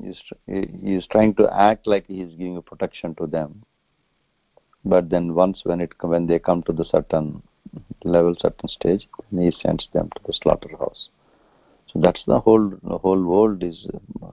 [0.00, 0.08] He
[0.94, 3.64] is, trying to act like he is giving protection to them.
[4.84, 7.42] But then once when it when they come to the certain
[8.04, 11.08] level, certain stage, he sends them to the slaughterhouse.
[11.86, 13.86] So that's the whole the whole world is
[14.22, 14.30] uh,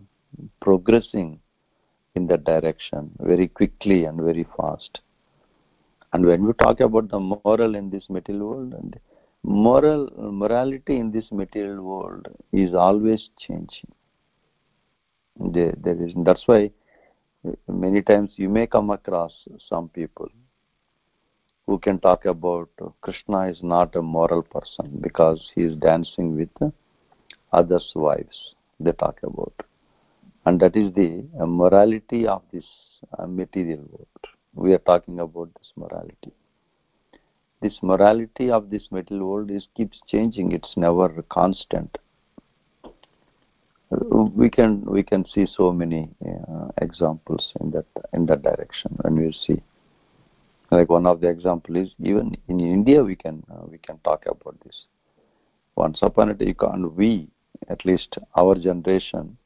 [0.62, 1.40] progressing
[2.16, 5.00] in that direction very quickly and very fast.
[6.14, 9.00] And when we talk about the moral in this material world, and
[9.48, 13.92] moral morality in this material world is always changing.
[15.40, 16.72] There, there is that's why
[17.70, 19.32] many times you may come across
[19.70, 20.28] some people
[21.66, 22.70] who can talk about
[23.02, 26.74] krishna is not a moral person because he is dancing with
[27.54, 29.54] others wives they talk about.
[30.46, 32.66] And that is the morality of this
[33.26, 34.26] material world.
[34.56, 36.34] We are talking about this morality
[37.62, 40.52] this morality of this metal world is keeps changing.
[40.52, 41.98] It's never constant.
[43.90, 49.18] We can we can see so many uh, examples in that in that direction and
[49.18, 49.62] we see.
[50.70, 54.26] Like one of the example is even in india we can uh, we can talk
[54.26, 54.88] about this.
[55.76, 57.30] Once upon a time we
[57.70, 59.38] at least our generation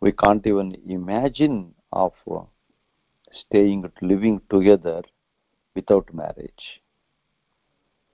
[0.00, 2.40] we can't even imagine of uh,
[3.32, 5.02] staying living together
[5.74, 6.81] without marriage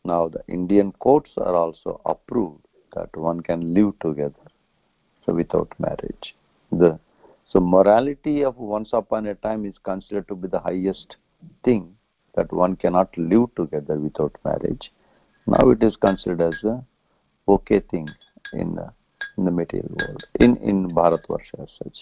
[0.05, 4.49] now the indian courts are also approved that one can live together
[5.29, 6.35] so without marriage.
[6.73, 6.99] The
[7.51, 11.17] so morality of once upon a time is considered to be the highest
[11.65, 11.95] thing
[12.35, 14.91] that one cannot live together without marriage.
[15.47, 16.85] Now it is considered as a
[17.47, 18.09] okay thing
[18.53, 18.93] in the,
[19.37, 21.99] in the material world, in in Bharatvarsha as such.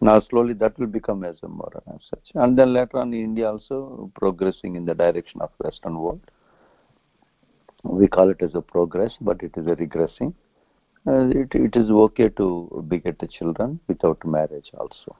[0.00, 3.50] Now slowly that will become as a moral as such, and then later on India
[3.50, 6.20] also progressing in the direction of Western world.
[7.84, 10.34] We call it as a progress, but it is a regressing
[11.06, 15.16] uh, it, it is okay to beget the children without marriage also.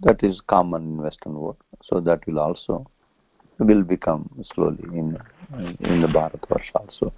[0.00, 1.56] That is common in Western world.
[1.82, 2.86] So that will also
[3.58, 5.16] will become slowly in
[5.80, 7.12] in the Bharatvarsha also.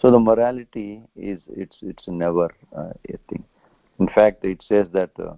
[0.00, 3.44] So the morality is it's it's never uh, a thing.
[4.00, 5.34] In fact, it says that uh,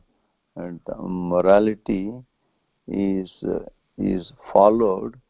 [1.02, 2.12] morality
[2.88, 3.64] is uh,
[3.98, 5.20] is followed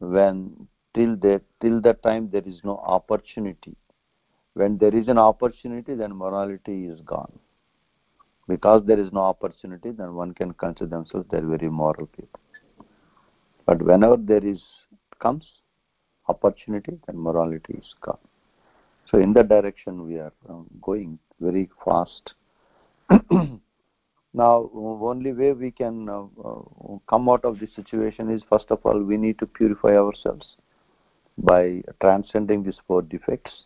[0.00, 3.76] when till that till that time there is no opportunity.
[4.54, 7.32] When there is an opportunity then morality is gone.
[8.48, 12.40] Because there is no opportunity then one can consider themselves they're very moral people.
[13.66, 14.60] But whenever there is
[15.20, 15.46] comes
[16.28, 18.18] opportunity then morality is gone.
[19.10, 22.34] So in that direction we are um, going very fast.
[24.32, 28.78] Now only way we can uh, uh, come out of this situation is first of
[28.84, 30.56] all we need to purify ourselves
[31.40, 33.64] by transcending these four defects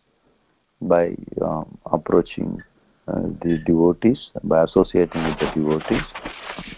[0.81, 2.61] by um, approaching
[3.07, 6.03] uh, the devotees, by associating with the devotees,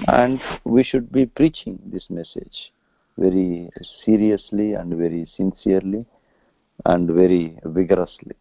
[0.08, 2.72] and we should be preaching this message
[3.18, 3.70] very
[4.06, 6.06] seriously and very sincerely
[6.86, 8.36] and very vigorously.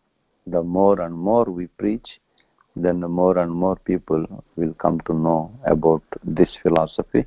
[0.46, 2.20] The more and more we preach,
[2.74, 7.24] then the more and more people will come to know about this philosophy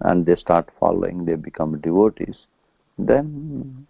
[0.00, 2.36] and they start following, they become devotees,
[2.98, 3.86] then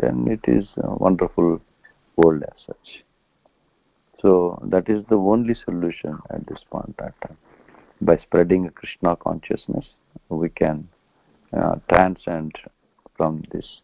[0.00, 1.60] then it is a wonderful
[2.16, 3.04] world as such.
[4.20, 7.36] So that is the only solution at this point at time.
[8.00, 9.86] By spreading Krishna consciousness,
[10.28, 10.88] we can
[11.56, 12.52] uh, transcend
[13.16, 13.82] from this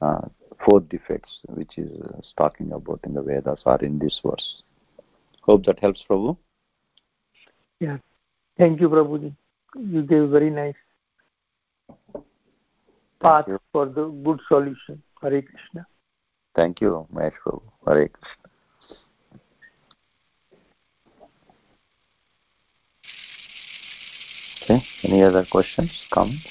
[0.00, 0.22] uh,
[0.64, 4.62] four defects which is uh, talking about in the Vedas or in this verse.
[5.42, 6.36] Hope that helps, Prabhu.
[7.80, 7.98] Yeah.
[8.56, 9.34] Thank you, Prabhuji.
[9.76, 10.74] You gave very nice
[13.20, 15.02] path for the good solution.
[15.24, 15.86] Hare Krishna.
[16.54, 17.62] Thank you, Mahesh Prabhu.
[17.86, 18.44] Hare Krishna.
[24.62, 26.44] Okay, any other questions, comments?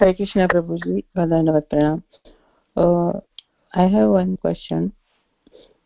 [0.00, 2.02] Hare Krishna Prabhuji, Dandavat Pranam.
[2.76, 3.12] Uh,
[3.74, 4.92] I have one question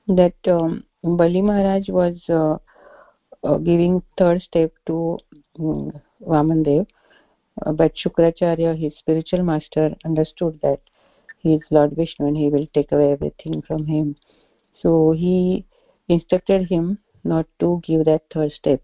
[0.08, 2.58] that um, Bali Maharaj was uh,
[3.46, 5.18] uh, giving third step to
[5.58, 6.86] um, Vamandev,
[7.64, 10.80] uh, but Shukracharya, his spiritual master, understood that
[11.38, 14.16] he is Lord Vishnu and he will take away everything from him.
[14.80, 15.64] So he
[16.08, 18.80] instructed him not to give that third step.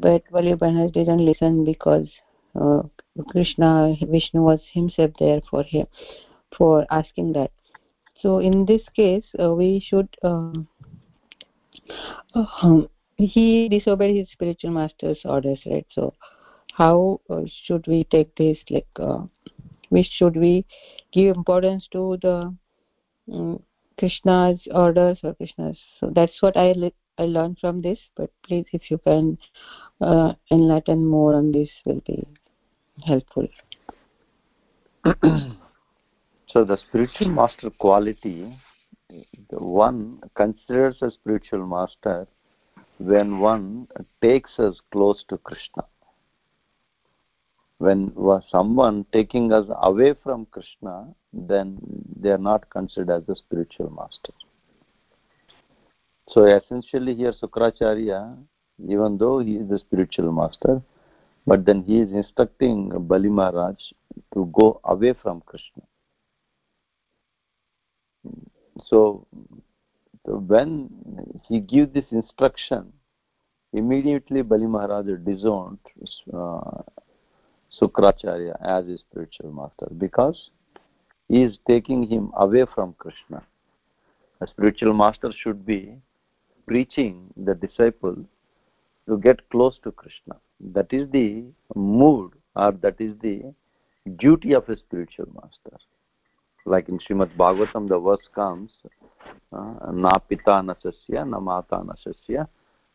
[0.00, 2.08] But Bali Maharaj didn't listen because
[2.54, 2.82] uh,
[3.30, 5.86] Krishna, Vishnu was himself there for him,
[6.56, 7.50] for asking that.
[8.20, 10.68] So in this case uh, we should um,
[12.34, 12.82] uh,
[13.16, 15.86] he disobeyed his spiritual master's orders right?
[15.92, 16.14] So
[16.72, 18.58] how uh, should we take this?
[18.70, 19.22] Like uh,
[19.88, 20.66] which should we
[21.12, 22.54] give importance to the
[23.32, 23.62] um,
[23.98, 25.78] krishna's orders or krishna's?
[26.00, 26.72] So that's what i
[27.18, 29.36] i learned from this but please if you can
[30.00, 32.26] uh, enlighten more on this will be
[33.04, 33.46] helpful
[36.48, 38.56] so the spiritual master quality
[39.50, 42.26] one considers a spiritual master
[42.98, 43.88] when one
[44.22, 45.84] takes us close to Krishna.
[47.78, 48.12] When
[48.50, 51.78] someone taking us away from Krishna, then
[52.20, 54.32] they are not considered as a spiritual master.
[56.28, 58.36] So essentially here Sukracharya,
[58.86, 60.82] even though he is the spiritual master,
[61.46, 63.76] but then he is instructing Bali Maharaj
[64.34, 65.82] to go away from Krishna.
[68.84, 69.26] So
[70.24, 70.90] when
[71.48, 72.92] he gives this instruction,
[73.72, 75.78] immediately Bali Maharaj disowned
[76.32, 76.82] uh,
[77.80, 80.50] Sukracharya as his spiritual master because
[81.28, 83.42] he is taking him away from Krishna.
[84.40, 85.96] A spiritual master should be
[86.66, 88.16] preaching the disciple
[89.08, 90.36] to get close to Krishna.
[90.60, 93.54] That is the mood or that is the
[94.16, 95.76] duty of a spiritual master.
[96.68, 98.70] Like in Srimad Bhagavatam, the verse comes,
[99.52, 102.46] uh, na pita na sasya, na mata na sasya,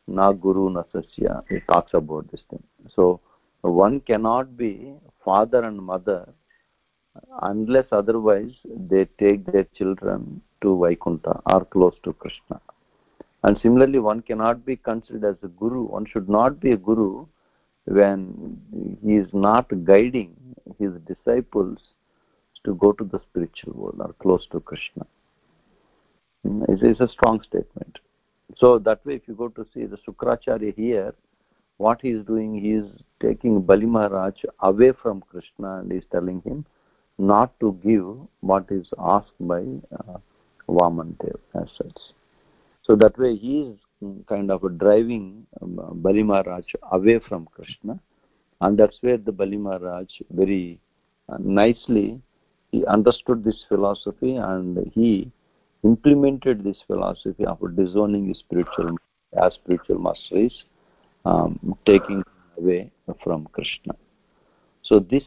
[0.08, 1.44] na guru na sasya.
[1.50, 2.64] It talks about this thing.
[2.96, 3.20] So
[3.62, 4.94] one cannot be
[5.26, 6.30] father and mother
[7.42, 12.60] unless otherwise they take their children to Vaikuntha or close to Krishna.
[13.44, 15.84] And similarly, one cannot be considered as a guru.
[15.84, 17.26] One should not be a guru
[17.86, 18.58] when
[19.04, 20.36] he is not guiding
[20.80, 21.80] his disciples
[22.66, 25.06] to go to the spiritual world or close to Krishna.
[26.68, 28.00] It's, a strong statement.
[28.58, 31.14] So that way, if you go to see the Sukracharya here,
[31.78, 32.86] what he is doing, he is
[33.22, 36.66] taking Bali Maharaj away from Krishna and he is telling him
[37.18, 39.64] not to give what is asked by
[39.98, 40.18] uh,
[40.68, 41.98] Vamandev as such.
[42.84, 43.78] So that way he is
[44.28, 48.00] kind of driving um, Bali Maharaj away from Krishna
[48.62, 50.80] and that's where the Bali Maharaj very
[51.30, 52.22] uh, nicely
[52.74, 55.32] he understood this philosophy and he
[55.84, 58.98] implemented this philosophy of disowning spiritual
[59.42, 60.64] as spiritual masteries,
[61.26, 62.24] um, taking
[62.58, 62.90] away
[63.24, 63.94] from Krishna.
[64.82, 65.24] So this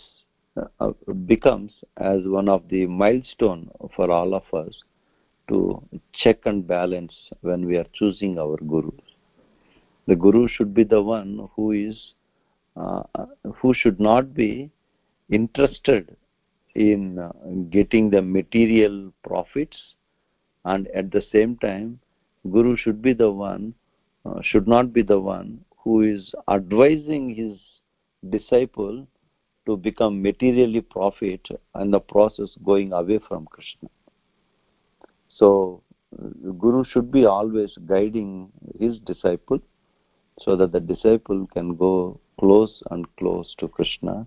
[0.81, 0.91] uh,
[1.27, 4.83] becomes as one of the milestone for all of us
[5.49, 5.81] to
[6.15, 9.07] check and balance when we are choosing our gurus.
[10.09, 12.15] The guru should be the one who is
[12.77, 13.05] uh,
[13.61, 14.71] who should not be
[15.31, 16.17] interested
[16.77, 17.33] in uh,
[17.71, 19.95] getting the material profits
[20.67, 21.99] and at the same time
[22.51, 23.73] guru should be the one
[24.27, 27.59] uh, should not be the one who is advising his
[28.31, 29.07] disciple
[29.65, 33.89] to become materially profit and the process going away from krishna.
[35.29, 35.83] So
[36.59, 39.61] guru should be always guiding his disciple
[40.39, 44.27] so that the disciple can go close and close to krishna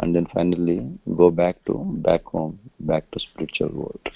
[0.00, 1.74] and then finally go back to
[2.08, 4.08] back home back to spiritual world.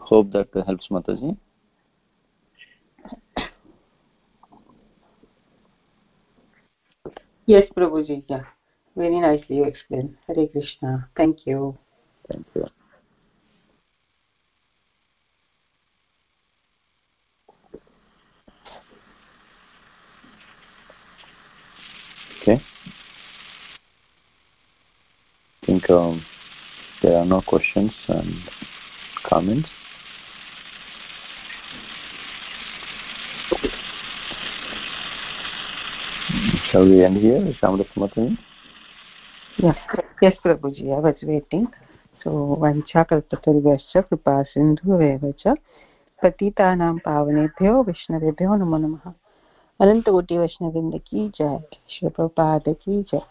[0.00, 1.36] Hope that helps mataji.
[7.46, 8.44] Yes prabhuji yeah.
[8.96, 10.16] Very nicely you explained.
[10.26, 11.08] Hare krishna.
[11.16, 11.76] Thank you.
[12.28, 12.66] Thank you
[22.42, 22.62] okay
[25.68, 26.23] I think um,
[27.01, 28.33] there are no questions and
[29.23, 29.69] comments.
[36.71, 38.37] Shall we end here, Shamrat
[39.57, 39.75] Yes,
[40.21, 41.67] yes, Prabhuji, I was waiting.
[42.23, 45.55] So, vanchakalpatarvyascha कृपा सिन्धुरेव च
[46.21, 49.13] पतितानां पावनेभ्यो विष्णवेभ्यो नमो नमः
[49.79, 53.21] अनन्तकोटि वैष्णवृन्द की जय शिवप्रपाद की जय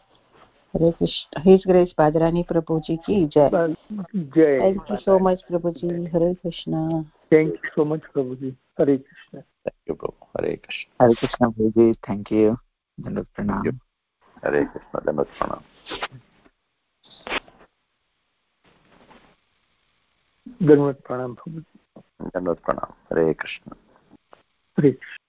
[0.73, 1.41] Hare Krishna.
[1.43, 3.49] His Grace Badrani Prabhuji ki jai.
[3.49, 4.59] jai.
[4.59, 6.11] Thank you so much Prabhuji.
[6.11, 7.05] Hare Krishna.
[7.29, 8.55] Thank you so much Prabhuji.
[8.77, 9.43] Hare Krishna.
[9.65, 10.27] Thank you Prabhu.
[10.37, 10.91] Hare Krishna.
[10.99, 11.95] Hare Krishna Prabhuji.
[12.07, 12.57] Thank you.
[13.01, 13.79] Dandat Pranam.
[14.43, 15.01] Hare Krishna.
[15.01, 15.63] Dandat Pranam.
[20.61, 21.65] Dandat Pranam Prabhuji.
[22.33, 22.93] Dandat Pranam.
[23.09, 23.75] Hare Krishna.
[24.77, 25.20] Hare Krishna.